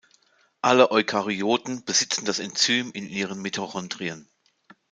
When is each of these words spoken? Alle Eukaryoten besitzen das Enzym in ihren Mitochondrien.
Alle 0.63 0.89
Eukaryoten 0.89 1.85
besitzen 1.85 2.25
das 2.25 2.39
Enzym 2.39 2.91
in 2.91 3.07
ihren 3.07 3.39
Mitochondrien. 3.39 4.27